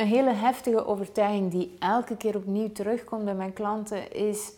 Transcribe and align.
Een 0.00 0.06
hele 0.06 0.32
heftige 0.32 0.86
overtuiging 0.86 1.50
die 1.50 1.76
elke 1.78 2.16
keer 2.16 2.36
opnieuw 2.36 2.72
terugkomt 2.72 3.24
bij 3.24 3.34
mijn 3.34 3.52
klanten 3.52 4.12
is, 4.12 4.52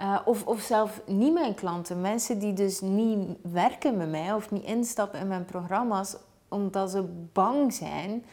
uh, 0.00 0.18
of, 0.24 0.46
of 0.46 0.60
zelf 0.60 1.00
niet 1.06 1.32
mijn 1.32 1.54
klanten, 1.54 2.00
mensen 2.00 2.38
die 2.38 2.52
dus 2.52 2.80
niet 2.80 3.28
werken 3.52 3.96
met 3.96 4.10
mij 4.10 4.32
of 4.32 4.50
niet 4.50 4.64
instappen 4.64 5.20
in 5.20 5.28
mijn 5.28 5.44
programma's 5.44 6.16
omdat 6.48 6.90
ze 6.90 7.02
bang 7.32 7.72
zijn 7.72 8.24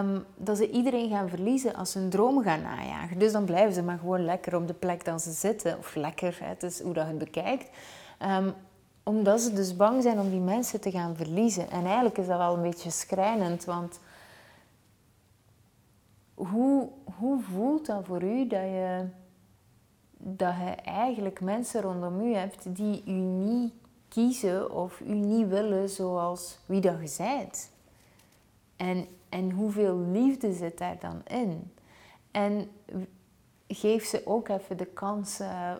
um, 0.00 0.24
dat 0.36 0.56
ze 0.56 0.70
iedereen 0.70 1.10
gaan 1.10 1.28
verliezen 1.28 1.74
als 1.74 1.90
ze 1.92 1.98
een 1.98 2.10
droom 2.10 2.42
gaan 2.42 2.62
najagen. 2.62 3.18
Dus 3.18 3.32
dan 3.32 3.44
blijven 3.44 3.72
ze 3.72 3.82
maar 3.82 3.98
gewoon 3.98 4.24
lekker 4.24 4.56
op 4.56 4.66
de 4.66 4.74
plek 4.74 5.04
dat 5.04 5.22
ze 5.22 5.32
zitten, 5.32 5.78
of 5.78 5.94
lekker, 5.94 6.38
het 6.42 6.62
is 6.62 6.80
hoe 6.80 6.92
dat 6.92 7.04
je 7.04 7.10
het 7.10 7.18
bekijkt. 7.18 7.70
Um, 8.22 8.54
omdat 9.02 9.40
ze 9.40 9.52
dus 9.52 9.76
bang 9.76 10.02
zijn 10.02 10.18
om 10.18 10.30
die 10.30 10.40
mensen 10.40 10.80
te 10.80 10.90
gaan 10.90 11.16
verliezen. 11.16 11.70
En 11.70 11.84
eigenlijk 11.84 12.18
is 12.18 12.26
dat 12.26 12.38
wel 12.38 12.54
een 12.54 12.62
beetje 12.62 12.90
schrijnend, 12.90 13.64
want 13.64 14.00
hoe, 16.38 16.88
hoe 17.18 17.40
voelt 17.40 17.86
dat 17.86 18.06
voor 18.06 18.22
u 18.22 18.46
dat 18.46 18.60
je, 18.60 19.06
dat 20.16 20.54
je 20.54 20.70
eigenlijk 20.84 21.40
mensen 21.40 21.80
rondom 21.80 22.20
u 22.20 22.34
hebt 22.34 22.76
die 22.76 23.02
u 23.06 23.12
niet 23.20 23.72
kiezen 24.08 24.70
of 24.70 25.00
u 25.00 25.14
niet 25.14 25.48
willen 25.48 25.88
zoals 25.88 26.58
wie 26.66 26.80
dat 26.80 26.94
je 27.00 27.14
bent? 27.22 27.70
En, 28.76 29.06
en 29.28 29.50
hoeveel 29.50 29.98
liefde 29.98 30.52
zit 30.52 30.78
daar 30.78 30.98
dan 30.98 31.22
in? 31.26 31.72
En 32.30 32.70
geef 33.68 34.04
ze 34.04 34.22
ook 34.24 34.48
even 34.48 34.76
de 34.76 34.86
kans, 34.86 35.40
uh, 35.40 35.72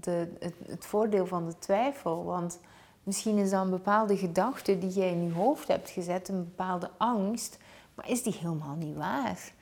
de, 0.00 0.32
het, 0.38 0.54
het, 0.66 0.86
voordeel 0.86 1.26
van 1.26 1.46
de 1.46 1.58
twijfel. 1.58 2.24
Want 2.24 2.58
misschien 3.02 3.38
is 3.38 3.50
dat 3.50 3.64
een 3.64 3.70
bepaalde 3.70 4.16
gedachte 4.16 4.78
die 4.78 4.90
jij 4.90 5.10
in 5.10 5.24
je 5.24 5.32
hoofd 5.32 5.68
hebt 5.68 5.90
gezet, 5.90 6.28
een 6.28 6.44
bepaalde 6.44 6.90
angst, 6.96 7.58
maar 7.94 8.10
is 8.10 8.22
die 8.22 8.36
helemaal 8.40 8.76
niet 8.76 8.96
waar. 8.96 9.52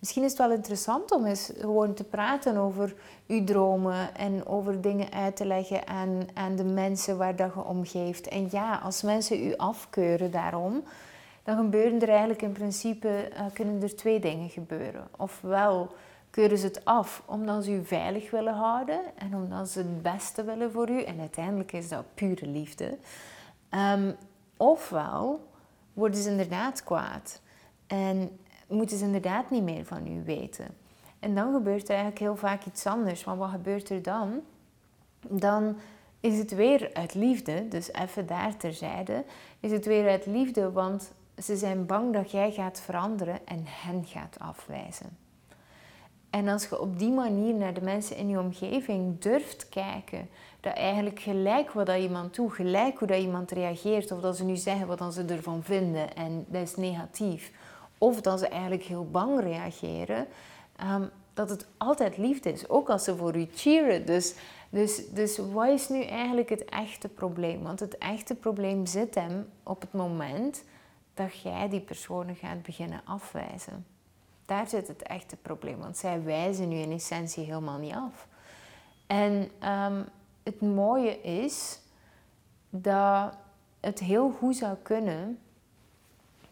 Misschien 0.00 0.22
is 0.22 0.30
het 0.30 0.40
wel 0.40 0.52
interessant 0.52 1.12
om 1.12 1.26
eens 1.26 1.52
gewoon 1.58 1.94
te 1.94 2.04
praten 2.04 2.56
over 2.56 2.94
uw 3.26 3.44
dromen 3.44 4.14
en 4.14 4.46
over 4.46 4.80
dingen 4.80 5.12
uit 5.12 5.36
te 5.36 5.46
leggen 5.46 5.86
aan, 5.86 6.28
aan 6.34 6.56
de 6.56 6.64
mensen 6.64 7.16
waar 7.16 7.36
dat 7.36 7.54
je 7.54 7.64
om 7.64 7.86
geeft. 7.86 8.28
En 8.28 8.48
ja, 8.50 8.76
als 8.76 9.02
mensen 9.02 9.46
u 9.46 9.56
afkeuren 9.56 10.30
daarom, 10.30 10.84
dan 11.42 11.56
gebeuren 11.56 12.00
er 12.00 12.08
eigenlijk 12.08 12.42
in 12.42 12.52
principe, 12.52 13.30
uh, 13.32 13.40
kunnen 13.52 13.82
er 13.82 13.96
twee 13.96 14.20
dingen 14.20 14.48
gebeuren. 14.48 15.08
Ofwel 15.16 15.92
keuren 16.30 16.58
ze 16.58 16.66
het 16.66 16.84
af 16.84 17.22
omdat 17.26 17.64
ze 17.64 17.72
u 17.72 17.84
veilig 17.84 18.30
willen 18.30 18.54
houden 18.54 19.00
en 19.16 19.34
omdat 19.34 19.68
ze 19.68 19.78
het 19.78 20.02
beste 20.02 20.44
willen 20.44 20.72
voor 20.72 20.90
u. 20.90 21.02
En 21.02 21.20
uiteindelijk 21.20 21.72
is 21.72 21.88
dat 21.88 22.04
pure 22.14 22.46
liefde. 22.46 22.98
Um, 23.70 24.16
ofwel 24.56 25.48
worden 25.92 26.20
ze 26.20 26.30
inderdaad 26.30 26.84
kwaad 26.84 27.40
en 27.86 28.38
moeten 28.70 28.98
ze 28.98 29.04
inderdaad 29.04 29.50
niet 29.50 29.62
meer 29.62 29.84
van 29.84 30.06
u 30.06 30.22
weten. 30.24 30.66
En 31.18 31.34
dan 31.34 31.52
gebeurt 31.52 31.82
er 31.82 31.88
eigenlijk 31.88 32.18
heel 32.18 32.36
vaak 32.36 32.64
iets 32.64 32.86
anders. 32.86 33.24
Want 33.24 33.38
wat 33.38 33.50
gebeurt 33.50 33.90
er 33.90 34.02
dan? 34.02 34.40
Dan 35.28 35.76
is 36.20 36.38
het 36.38 36.54
weer 36.54 36.90
uit 36.92 37.14
liefde, 37.14 37.68
dus 37.68 37.92
even 37.92 38.26
daar 38.26 38.56
terzijde, 38.56 39.24
is 39.60 39.72
het 39.72 39.86
weer 39.86 40.08
uit 40.08 40.26
liefde, 40.26 40.72
want 40.72 41.12
ze 41.42 41.56
zijn 41.56 41.86
bang 41.86 42.12
dat 42.12 42.30
jij 42.30 42.52
gaat 42.52 42.80
veranderen 42.80 43.46
en 43.46 43.62
hen 43.66 44.04
gaat 44.06 44.36
afwijzen. 44.38 45.16
En 46.30 46.48
als 46.48 46.66
je 46.66 46.80
op 46.80 46.98
die 46.98 47.10
manier 47.10 47.54
naar 47.54 47.74
de 47.74 47.80
mensen 47.80 48.16
in 48.16 48.28
je 48.28 48.38
omgeving 48.38 49.18
durft 49.18 49.68
kijken, 49.68 50.28
dat 50.60 50.74
eigenlijk 50.74 51.20
gelijk 51.20 51.70
wat 51.70 51.86
dat 51.86 51.98
iemand 51.98 52.34
doet, 52.34 52.52
gelijk 52.52 52.98
hoe 52.98 53.08
dat 53.08 53.20
iemand 53.20 53.50
reageert, 53.50 54.12
of 54.12 54.20
dat 54.20 54.36
ze 54.36 54.44
nu 54.44 54.56
zeggen 54.56 54.86
wat 54.86 54.98
dan 54.98 55.12
ze 55.12 55.24
ervan 55.24 55.62
vinden 55.62 56.16
en 56.16 56.44
dat 56.48 56.62
is 56.62 56.76
negatief, 56.76 57.52
of 58.00 58.20
dat 58.20 58.38
ze 58.38 58.48
eigenlijk 58.48 58.82
heel 58.82 59.10
bang 59.10 59.40
reageren, 59.40 60.26
um, 60.84 61.10
dat 61.34 61.50
het 61.50 61.66
altijd 61.76 62.16
liefde 62.16 62.52
is, 62.52 62.68
ook 62.68 62.90
als 62.90 63.04
ze 63.04 63.16
voor 63.16 63.36
u 63.36 63.48
cheeren. 63.54 64.06
Dus, 64.06 64.34
dus, 64.70 65.08
dus 65.08 65.38
wat 65.38 65.68
is 65.68 65.88
nu 65.88 66.02
eigenlijk 66.02 66.48
het 66.48 66.64
echte 66.64 67.08
probleem? 67.08 67.62
Want 67.62 67.80
het 67.80 67.98
echte 67.98 68.34
probleem 68.34 68.86
zit 68.86 69.14
hem 69.14 69.48
op 69.62 69.80
het 69.80 69.92
moment 69.92 70.64
dat 71.14 71.40
jij 71.40 71.68
die 71.68 71.80
personen 71.80 72.36
gaat 72.36 72.62
beginnen 72.62 73.00
afwijzen. 73.04 73.86
Daar 74.44 74.68
zit 74.68 74.88
het 74.88 75.02
echte 75.02 75.36
probleem, 75.36 75.78
want 75.78 75.96
zij 75.96 76.22
wijzen 76.22 76.68
nu 76.68 76.76
in 76.76 76.92
essentie 76.92 77.44
helemaal 77.44 77.78
niet 77.78 77.94
af. 77.94 78.28
En 79.06 79.50
um, 79.68 80.04
het 80.42 80.60
mooie 80.60 81.20
is 81.20 81.80
dat 82.70 83.34
het 83.80 83.98
heel 83.98 84.30
goed 84.30 84.56
zou 84.56 84.76
kunnen 84.82 85.38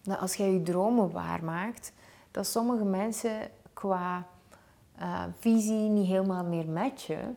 dat 0.08 0.19
als 0.19 0.34
jij 0.34 0.52
je 0.52 0.62
dromen 0.62 1.10
waarmaakt, 1.10 1.92
dat 2.30 2.46
sommige 2.46 2.84
mensen 2.84 3.50
qua 3.72 4.26
uh, 5.00 5.22
visie 5.38 5.88
niet 5.88 6.06
helemaal 6.06 6.44
meer 6.44 6.69
matchen 6.69 7.36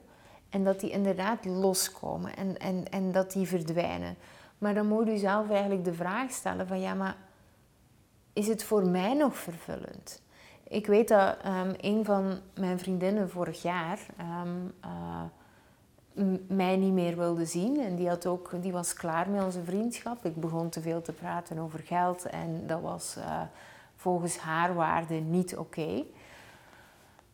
en 0.50 0.64
dat 0.64 0.80
die 0.80 0.90
inderdaad 0.90 1.46
loskomen 1.46 2.36
en, 2.36 2.58
en, 2.58 2.90
en 2.92 3.12
dat 3.12 3.32
die 3.32 3.48
verdwijnen. 3.48 4.16
Maar 4.58 4.74
dan 4.74 4.88
moet 4.88 5.08
u 5.08 5.18
zelf 5.18 5.50
eigenlijk 5.50 5.84
de 5.84 5.94
vraag 5.94 6.32
stellen 6.32 6.68
van 6.68 6.80
ja, 6.80 6.94
maar 6.94 7.16
is 8.34 8.48
het 8.48 8.64
voor 8.64 8.86
mij 8.86 9.14
nog 9.14 9.36
vervullend? 9.36 10.22
Ik 10.64 10.88
weet 10.88 11.08
dat 11.08 11.38
um, 11.46 11.74
een 11.82 12.06
van 12.06 12.40
mijn 12.56 12.80
vriendinnen 12.80 13.30
vorig 13.30 13.62
jaar 13.62 14.00
um, 14.44 14.74
uh, 14.86 15.22
mij 16.48 16.78
niet 16.78 16.94
meer 16.94 17.18
wilde 17.18 17.46
zien. 17.46 17.80
En 17.80 17.96
die, 17.96 18.08
had 18.08 18.26
ook, 18.26 18.52
die 18.62 18.72
was 18.72 18.94
klaar 18.94 19.30
met 19.30 19.44
onze 19.44 19.64
vriendschap. 19.64 20.26
Ik 20.26 20.36
begon 20.36 20.70
te 20.70 20.82
veel 20.82 21.02
te 21.02 21.14
praten 21.14 21.58
over 21.58 21.80
geld 21.80 22.26
en 22.26 22.64
dat 22.68 22.82
was 22.82 23.16
uh, 23.18 23.42
volgens 23.96 24.38
haar 24.38 24.74
waarde 24.74 25.16
niet 25.16 25.58
oké. 25.58 26.04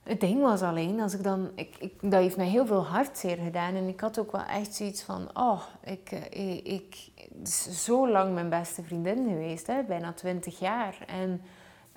Het 0.04 0.20
ding 0.20 0.42
was 0.42 0.62
alleen, 0.62 1.00
als 1.00 1.14
ik 1.14 1.24
dan, 1.24 1.52
ik, 1.56 1.76
ik, 1.80 1.94
dat 2.02 2.22
heeft 2.22 2.38
mij 2.38 2.48
heel 2.48 2.66
veel 2.66 2.86
hartzeer 2.86 3.38
gedaan. 3.38 3.76
En 3.76 3.88
ik 3.88 4.00
had 4.00 4.20
ook 4.20 4.32
wel 4.32 4.44
echt 4.44 4.76
zoiets 4.76 5.04
van, 5.04 5.30
oh, 5.34 5.62
ik, 5.84 6.12
eh, 6.12 6.66
ik, 6.66 7.12
is 7.44 7.84
zo 7.84 8.10
lang 8.10 8.34
mijn 8.34 8.50
beste 8.50 8.84
vriendin 8.84 9.28
geweest, 9.28 9.68
hè, 9.68 9.84
bijna 9.84 10.14
twintig 10.14 10.60
jaar. 10.60 10.98
En 11.08 11.42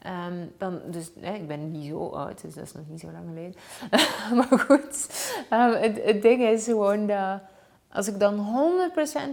um, 0.06 0.53
dan, 0.59 0.81
dus 0.87 1.12
ik 1.12 1.47
ben 1.47 1.71
niet 1.71 1.87
zo 1.87 2.09
oud, 2.09 2.43
dus 2.43 2.55
dat 2.55 2.65
is 2.65 2.72
nog 2.72 2.88
niet 2.88 3.00
zo 3.00 3.11
lang 3.11 3.25
geleden. 3.28 3.55
maar 4.37 4.59
goed, 4.59 5.09
het, 5.49 6.05
het 6.05 6.22
ding 6.22 6.43
is 6.43 6.65
gewoon 6.65 7.06
dat 7.06 7.41
als 7.93 8.09
ik 8.09 8.19
dan 8.21 8.47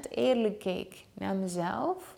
100% 0.05 0.09
eerlijk 0.09 0.59
keek 0.59 1.05
naar 1.13 1.35
mezelf, 1.35 2.15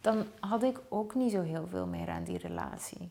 dan 0.00 0.24
had 0.40 0.62
ik 0.62 0.80
ook 0.88 1.14
niet 1.14 1.32
zo 1.32 1.42
heel 1.42 1.66
veel 1.70 1.86
meer 1.86 2.08
aan 2.08 2.24
die 2.24 2.38
relatie. 2.38 3.10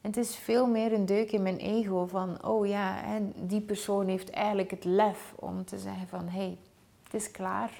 En 0.00 0.10
het 0.10 0.16
is 0.16 0.36
veel 0.36 0.66
meer 0.66 0.92
een 0.92 1.06
deuk 1.06 1.32
in 1.32 1.42
mijn 1.42 1.56
ego 1.56 2.06
van, 2.06 2.44
oh 2.44 2.66
ja, 2.66 3.02
die 3.34 3.60
persoon 3.60 4.06
heeft 4.08 4.30
eigenlijk 4.30 4.70
het 4.70 4.84
lef 4.84 5.32
om 5.36 5.64
te 5.64 5.78
zeggen 5.78 6.08
van, 6.08 6.28
hé, 6.28 6.38
hey, 6.38 6.58
het 7.02 7.14
is 7.14 7.30
klaar. 7.30 7.70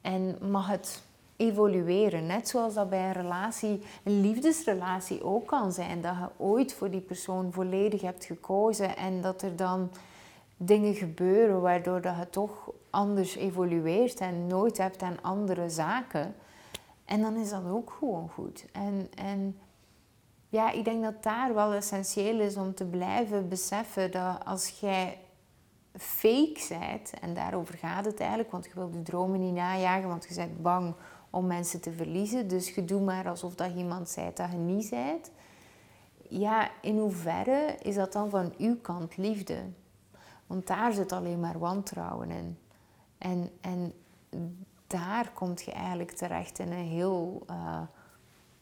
En 0.00 0.38
mag 0.50 0.66
het 0.66 1.02
evolueren. 1.38 2.26
Net 2.26 2.48
zoals 2.48 2.74
dat 2.74 2.90
bij 2.90 3.06
een 3.06 3.12
relatie, 3.12 3.82
een 4.02 4.20
liefdesrelatie 4.20 5.24
ook 5.24 5.46
kan 5.46 5.72
zijn. 5.72 6.00
Dat 6.00 6.14
je 6.18 6.44
ooit 6.44 6.74
voor 6.74 6.90
die 6.90 7.00
persoon 7.00 7.52
volledig 7.52 8.00
hebt 8.00 8.24
gekozen 8.24 8.96
en 8.96 9.20
dat 9.20 9.42
er 9.42 9.56
dan 9.56 9.90
dingen 10.56 10.94
gebeuren 10.94 11.60
waardoor 11.60 12.00
dat 12.00 12.16
je 12.16 12.30
toch 12.30 12.70
anders 12.90 13.36
evolueert 13.36 14.20
en 14.20 14.46
nooit 14.46 14.78
hebt 14.78 15.02
aan 15.02 15.22
andere 15.22 15.68
zaken. 15.68 16.34
En 17.04 17.20
dan 17.20 17.36
is 17.36 17.50
dat 17.50 17.66
ook 17.70 17.96
gewoon 17.98 18.28
goed. 18.28 18.66
En, 18.72 19.08
en 19.14 19.58
ja, 20.48 20.70
ik 20.70 20.84
denk 20.84 21.02
dat 21.02 21.22
daar 21.22 21.54
wel 21.54 21.72
essentieel 21.72 22.40
is 22.40 22.56
om 22.56 22.74
te 22.74 22.84
blijven 22.84 23.48
beseffen 23.48 24.10
dat 24.10 24.44
als 24.44 24.80
jij 24.80 25.18
fake 25.98 26.60
bent, 26.68 27.12
en 27.20 27.34
daarover 27.34 27.74
gaat 27.74 28.04
het 28.04 28.20
eigenlijk, 28.20 28.50
want 28.50 28.64
je 28.64 28.70
wilt 28.74 28.94
je 28.94 29.02
dromen 29.02 29.40
niet 29.40 29.54
najagen, 29.54 30.08
want 30.08 30.26
je 30.28 30.34
bent 30.34 30.62
bang 30.62 30.94
om 31.30 31.46
mensen 31.46 31.80
te 31.80 31.92
verliezen. 31.92 32.48
Dus 32.48 32.74
je 32.74 32.84
doet 32.84 33.04
maar 33.04 33.28
alsof 33.28 33.54
dat 33.54 33.74
iemand 33.74 34.08
zei 34.08 34.30
dat 34.34 34.50
je 34.50 34.56
niet 34.56 34.90
bent. 34.90 35.30
Ja, 36.28 36.70
in 36.82 36.98
hoeverre 36.98 37.76
is 37.82 37.94
dat 37.94 38.12
dan 38.12 38.30
van 38.30 38.54
uw 38.58 38.76
kant 38.76 39.16
liefde? 39.16 39.62
Want 40.46 40.66
daar 40.66 40.92
zit 40.92 41.12
alleen 41.12 41.40
maar 41.40 41.58
wantrouwen 41.58 42.30
in. 42.30 42.58
En, 43.18 43.50
en 43.60 43.92
daar 44.86 45.30
kom 45.34 45.52
je 45.64 45.72
eigenlijk 45.72 46.10
terecht 46.10 46.58
in 46.58 46.72
een 46.72 46.86
heel 46.86 47.42
uh, 47.50 47.80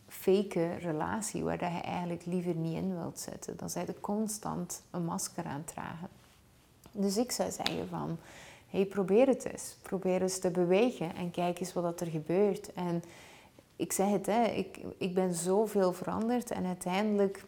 fake 0.08 0.74
relatie, 0.74 1.44
waar 1.44 1.58
dat 1.58 1.72
je 1.72 1.80
eigenlijk 1.80 2.24
liever 2.24 2.54
niet 2.54 2.76
in 2.76 2.94
wilt 2.94 3.18
zitten. 3.18 3.56
Dan 3.56 3.70
zij 3.70 3.86
je 3.86 4.00
constant 4.00 4.82
een 4.90 5.04
masker 5.04 5.44
aan 5.44 5.64
dragen. 5.64 6.08
Dus 6.92 7.16
ik 7.16 7.32
zou 7.32 7.50
zeggen 7.50 7.88
van, 7.88 8.18
hey, 8.66 8.84
probeer 8.84 9.26
het 9.26 9.44
eens. 9.44 9.76
Probeer 9.82 10.22
eens 10.22 10.38
te 10.38 10.50
bewegen 10.50 11.14
en 11.14 11.30
kijk 11.30 11.60
eens 11.60 11.72
wat 11.72 12.00
er 12.00 12.06
gebeurt. 12.06 12.72
En 12.72 13.02
ik 13.76 13.92
zeg 13.92 14.10
het, 14.10 14.26
hè, 14.26 14.44
ik, 14.44 14.80
ik 14.98 15.14
ben 15.14 15.34
zoveel 15.34 15.92
veranderd 15.92 16.50
en 16.50 16.66
uiteindelijk... 16.66 17.44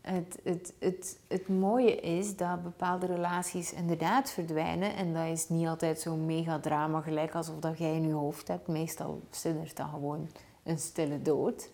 Het, 0.00 0.38
het, 0.42 0.72
het, 0.78 1.18
het 1.28 1.48
mooie 1.48 1.94
is 1.96 2.36
dat 2.36 2.62
bepaalde 2.62 3.06
relaties 3.06 3.72
inderdaad 3.72 4.30
verdwijnen. 4.30 4.96
En 4.96 5.14
dat 5.14 5.26
is 5.26 5.48
niet 5.48 5.66
altijd 5.66 6.00
zo'n 6.00 6.26
mega 6.26 6.58
drama 6.60 7.00
gelijk 7.00 7.34
alsof 7.34 7.58
dat 7.58 7.78
jij 7.78 7.94
in 7.94 8.06
je 8.06 8.12
hoofd 8.12 8.48
hebt. 8.48 8.68
Meestal 8.68 9.20
siddert 9.30 9.76
dat 9.76 9.86
gewoon 9.88 10.28
een 10.62 10.78
stille 10.78 11.22
dood. 11.22 11.70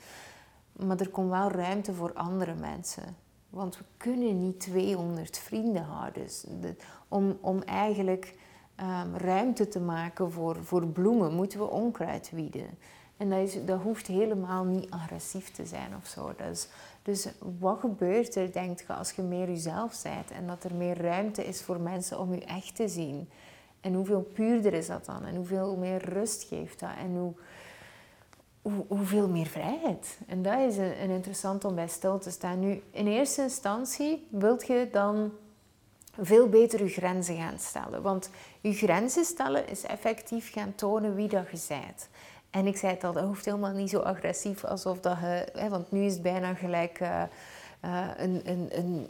maar 0.73 1.01
er 1.01 1.09
komt 1.09 1.31
wel 1.31 1.51
ruimte 1.51 1.95
voor 1.95 2.13
andere 2.13 2.55
mensen. 2.55 3.17
Want 3.51 3.79
we 3.79 3.85
kunnen 3.97 4.39
niet 4.39 4.61
200 4.61 5.39
vrienden 5.39 5.83
houden. 5.83 6.23
Dus 6.23 6.45
om, 7.09 7.39
om 7.41 7.63
eigenlijk 7.63 8.35
um, 8.81 9.17
ruimte 9.17 9.69
te 9.69 9.81
maken 9.81 10.33
voor, 10.33 10.65
voor 10.65 10.87
bloemen, 10.87 11.35
moeten 11.35 11.59
we 11.59 11.71
onkruid 11.71 12.31
wieden. 12.31 12.69
En 13.17 13.31
dat, 13.31 13.39
is, 13.39 13.65
dat 13.65 13.81
hoeft 13.81 14.07
helemaal 14.07 14.65
niet 14.65 14.91
agressief 14.91 15.51
te 15.51 15.67
zijn 15.67 15.97
of 15.97 16.07
zo. 16.07 16.35
Dus, 16.37 16.69
dus 17.03 17.29
wat 17.59 17.81
gebeurt 17.81 18.35
er, 18.35 18.53
denk 18.53 18.81
je, 18.81 18.93
als 18.95 19.11
je 19.11 19.23
meer 19.23 19.49
jezelf 19.49 20.03
bent 20.03 20.31
en 20.31 20.47
dat 20.47 20.65
er 20.65 20.75
meer 20.75 21.03
ruimte 21.03 21.45
is 21.45 21.63
voor 21.63 21.81
mensen 21.81 22.19
om 22.19 22.35
je 22.35 22.45
echt 22.45 22.77
te 22.77 22.89
zien? 22.89 23.29
En 23.81 23.95
hoeveel 23.95 24.23
puurder 24.23 24.73
is 24.73 24.87
dat 24.87 25.05
dan? 25.05 25.25
En 25.25 25.37
hoeveel 25.37 25.77
meer 25.77 26.05
rust 26.05 26.43
geeft 26.43 26.81
dat? 26.81 26.91
En 26.99 27.17
hoe, 27.17 27.33
hoe, 28.73 28.85
hoeveel 28.89 29.29
meer 29.29 29.47
vrijheid? 29.47 30.19
En 30.27 30.43
dat 30.43 30.59
is 30.59 30.77
een, 30.77 31.11
interessant 31.11 31.65
om 31.65 31.75
bij 31.75 31.89
stil 31.89 32.19
te 32.19 32.31
staan. 32.31 32.61
Nu, 32.61 32.83
in 32.91 33.07
eerste 33.07 33.43
instantie 33.43 34.27
wilt 34.31 34.67
je 34.67 34.89
dan 34.93 35.33
veel 36.21 36.49
beter 36.49 36.83
je 36.83 36.89
grenzen 36.89 37.37
gaan 37.37 37.59
stellen. 37.59 38.03
Want 38.03 38.31
je 38.61 38.73
grenzen 38.73 39.25
stellen 39.25 39.69
is 39.69 39.83
effectief 39.83 40.53
gaan 40.53 40.75
tonen 40.75 41.15
wie 41.15 41.29
dat 41.29 41.51
je 41.51 41.67
bent. 41.69 42.09
En 42.51 42.67
ik 42.67 42.77
zei 42.77 42.93
het 42.93 43.05
al, 43.05 43.13
dat 43.13 43.25
hoeft 43.25 43.45
helemaal 43.45 43.73
niet 43.73 43.91
zo 43.91 43.99
agressief 43.99 44.65
alsof 44.65 45.01
dat 45.01 45.19
je... 45.19 45.47
Hè, 45.53 45.69
want 45.69 45.91
nu 45.91 46.05
is 46.05 46.13
het 46.13 46.23
bijna 46.23 46.55
gelijk 46.55 47.01
uh, 47.01 47.23
uh, 47.85 48.07
een, 48.17 48.41
een, 48.45 48.69
een, 48.71 49.09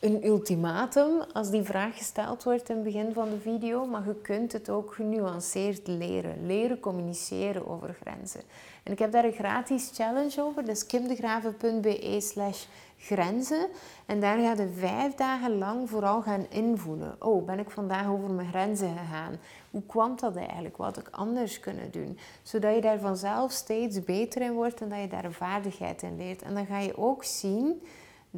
een 0.00 0.26
ultimatum 0.26 1.22
als 1.32 1.50
die 1.50 1.62
vraag 1.62 1.96
gesteld 1.96 2.44
wordt 2.44 2.68
in 2.68 2.74
het 2.74 2.84
begin 2.84 3.12
van 3.12 3.30
de 3.30 3.40
video. 3.40 3.86
Maar 3.86 4.06
je 4.06 4.14
kunt 4.14 4.52
het 4.52 4.70
ook 4.70 4.94
genuanceerd 4.94 5.86
leren. 5.86 6.46
Leren 6.46 6.80
communiceren 6.80 7.68
over 7.68 7.96
grenzen. 8.00 8.40
En 8.82 8.92
ik 8.92 8.98
heb 8.98 9.12
daar 9.12 9.24
een 9.24 9.32
gratis 9.32 9.90
challenge 9.94 10.42
over. 10.42 10.64
Dus 10.64 10.86
kimdegraven.be 10.86 12.16
slash 12.20 12.64
grenzen. 12.98 13.68
En 14.06 14.20
daar 14.20 14.38
ga 14.38 14.62
je 14.62 14.68
vijf 14.78 15.14
dagen 15.14 15.58
lang 15.58 15.90
vooral 15.90 16.22
gaan 16.22 16.46
invoelen. 16.48 17.16
Oh, 17.18 17.46
ben 17.46 17.58
ik 17.58 17.70
vandaag 17.70 18.06
over 18.06 18.30
mijn 18.30 18.48
grenzen 18.48 18.96
gegaan? 18.98 19.36
Hoe 19.70 19.82
kwam 19.86 20.16
dat 20.16 20.36
eigenlijk? 20.36 20.76
Wat 20.76 20.86
had 20.86 21.06
ik 21.06 21.14
anders 21.14 21.60
kunnen 21.60 21.90
doen? 21.90 22.18
Zodat 22.42 22.74
je 22.74 22.80
daar 22.80 22.98
vanzelf 22.98 23.52
steeds 23.52 24.04
beter 24.04 24.42
in 24.42 24.52
wordt 24.52 24.80
en 24.80 24.88
dat 24.88 25.00
je 25.00 25.08
daar 25.08 25.24
een 25.24 25.32
vaardigheid 25.32 26.02
in 26.02 26.16
leert. 26.16 26.42
En 26.42 26.54
dan 26.54 26.66
ga 26.66 26.78
je 26.78 26.96
ook 26.96 27.24
zien 27.24 27.82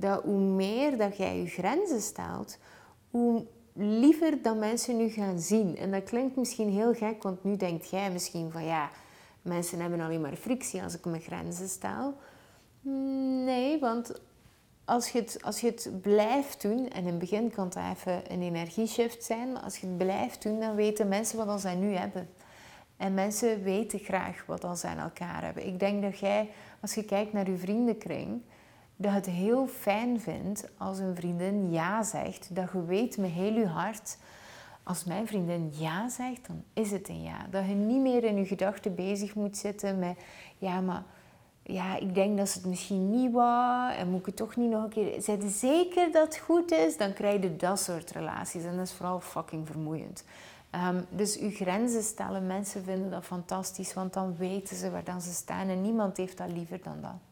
dat 0.00 0.22
hoe 0.22 0.38
meer 0.38 0.96
dat 0.96 1.16
jij 1.16 1.38
je 1.38 1.46
grenzen 1.46 2.00
stelt, 2.00 2.58
hoe 3.10 3.46
liever 3.72 4.42
dat 4.42 4.56
mensen 4.56 4.96
nu 4.96 5.08
gaan 5.08 5.38
zien. 5.38 5.76
En 5.76 5.90
dat 5.90 6.02
klinkt 6.02 6.36
misschien 6.36 6.70
heel 6.70 6.94
gek, 6.94 7.22
want 7.22 7.44
nu 7.44 7.56
denkt 7.56 7.90
jij 7.90 8.10
misschien 8.10 8.50
van 8.50 8.64
ja, 8.64 8.90
mensen 9.42 9.80
hebben 9.80 10.00
alleen 10.00 10.20
maar 10.20 10.36
frictie 10.36 10.82
als 10.82 10.94
ik 10.94 11.04
mijn 11.04 11.22
grenzen 11.22 11.68
stel. 11.68 12.14
Nee, 13.44 13.78
want 13.78 14.20
als 14.84 15.10
je, 15.10 15.18
het, 15.18 15.38
als 15.42 15.60
je 15.60 15.66
het 15.66 15.90
blijft 16.00 16.62
doen, 16.62 16.90
en 16.90 17.00
in 17.00 17.06
het 17.06 17.18
begin 17.18 17.50
kan 17.50 17.64
het 17.64 17.76
even 17.76 18.32
een 18.32 18.42
energieshift 18.42 19.24
zijn, 19.24 19.52
maar 19.52 19.62
als 19.62 19.78
je 19.78 19.86
het 19.86 19.96
blijft 19.96 20.42
doen, 20.42 20.60
dan 20.60 20.74
weten 20.74 21.08
mensen 21.08 21.46
wat 21.46 21.60
zij 21.60 21.74
nu 21.74 21.94
hebben. 21.94 22.28
En 22.96 23.14
mensen 23.14 23.62
weten 23.62 23.98
graag 23.98 24.44
wat 24.46 24.78
ze 24.78 24.86
aan 24.86 24.98
elkaar 24.98 25.44
hebben. 25.44 25.66
Ik 25.66 25.80
denk 25.80 26.02
dat 26.02 26.18
jij, 26.18 26.50
als 26.80 26.94
je 26.94 27.04
kijkt 27.04 27.32
naar 27.32 27.50
je 27.50 27.56
vriendenkring, 27.56 28.40
dat 29.00 29.12
het 29.12 29.26
heel 29.26 29.66
fijn 29.66 30.20
vindt 30.20 30.68
als 30.78 30.98
een 30.98 31.16
vriendin 31.16 31.70
ja 31.70 32.02
zegt. 32.02 32.54
Dat 32.54 32.68
je 32.72 32.84
weet 32.84 33.16
met 33.16 33.30
heel 33.30 33.52
je 33.52 33.66
hart, 33.66 34.18
als 34.82 35.04
mijn 35.04 35.26
vriendin 35.26 35.72
ja 35.74 36.08
zegt, 36.08 36.46
dan 36.46 36.62
is 36.72 36.90
het 36.90 37.08
een 37.08 37.22
ja. 37.22 37.46
Dat 37.50 37.66
je 37.66 37.74
niet 37.74 38.00
meer 38.00 38.24
in 38.24 38.36
je 38.36 38.46
gedachten 38.46 38.94
bezig 38.94 39.34
moet 39.34 39.56
zitten 39.56 39.98
met, 39.98 40.18
ja, 40.58 40.80
maar 40.80 41.02
ja, 41.62 41.96
ik 41.96 42.14
denk 42.14 42.38
dat 42.38 42.48
ze 42.48 42.58
het 42.58 42.66
misschien 42.66 43.10
niet 43.10 43.32
wou 43.32 43.92
en 43.92 44.10
moet 44.10 44.20
ik 44.20 44.26
het 44.26 44.36
toch 44.36 44.56
niet 44.56 44.70
nog 44.70 44.82
een 44.82 44.88
keer... 44.88 45.22
Zijn 45.22 45.50
zeker 45.50 46.12
dat 46.12 46.24
het 46.24 46.38
goed 46.38 46.72
is? 46.72 46.96
Dan 46.96 47.12
krijg 47.12 47.42
je 47.42 47.56
dat 47.56 47.80
soort 47.80 48.10
relaties 48.10 48.64
en 48.64 48.76
dat 48.76 48.86
is 48.86 48.92
vooral 48.92 49.20
fucking 49.20 49.66
vermoeiend. 49.66 50.24
Um, 50.88 51.06
dus 51.10 51.38
uw 51.38 51.50
grenzen 51.50 52.02
stellen, 52.02 52.46
mensen 52.46 52.84
vinden 52.84 53.10
dat 53.10 53.24
fantastisch, 53.24 53.94
want 53.94 54.12
dan 54.12 54.36
weten 54.36 54.76
ze 54.76 54.90
waar 54.90 55.04
dan 55.04 55.20
ze 55.20 55.32
staan 55.32 55.68
en 55.68 55.82
niemand 55.82 56.16
heeft 56.16 56.36
dat 56.36 56.50
liever 56.50 56.82
dan 56.82 57.00
dat. 57.00 57.27